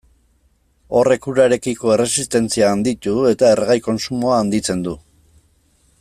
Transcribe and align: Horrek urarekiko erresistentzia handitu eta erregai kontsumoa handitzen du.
Horrek 0.99 1.27
urarekiko 1.31 1.91
erresistentzia 1.97 2.71
handitu 2.77 3.15
eta 3.35 3.53
erregai 3.57 3.79
kontsumoa 3.89 4.39
handitzen 4.43 4.83
du. 4.89 4.99